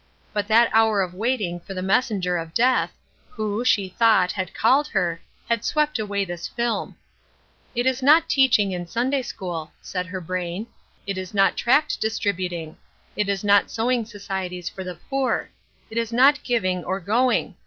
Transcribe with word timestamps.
But 0.33 0.47
that 0.47 0.71
hour 0.73 1.03
of 1.03 1.13
waiting 1.13 1.59
for 1.59 1.75
the 1.75 1.83
messenger 1.83 2.35
of 2.35 2.55
death, 2.55 2.91
who, 3.29 3.63
she 3.63 3.87
thought, 3.87 4.31
had 4.31 4.51
called 4.51 4.87
her, 4.87 5.21
had 5.47 5.63
swept 5.63 5.99
away 5.99 6.25
this 6.25 6.47
film. 6.47 6.95
"It 7.75 7.85
is 7.85 8.01
not 8.01 8.27
teaching 8.27 8.71
in 8.71 8.87
Sunday 8.87 9.21
school," 9.21 9.71
said 9.79 10.07
her 10.07 10.19
brain. 10.19 10.65
"It 11.05 11.19
is 11.19 11.35
not 11.35 11.55
tract 11.55 12.01
distributing; 12.01 12.77
it 13.15 13.29
is 13.29 13.43
not 13.43 13.69
sewing 13.69 14.05
societies 14.05 14.69
for 14.69 14.83
the 14.83 14.95
poor; 14.95 15.49
it 15.91 15.99
is 15.99 16.11
not 16.11 16.41
giving 16.41 16.83
or 16.83 16.99
going. 16.99 17.53